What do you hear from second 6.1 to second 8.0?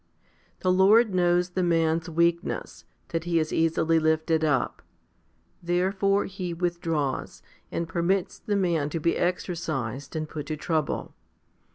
He withdraws, and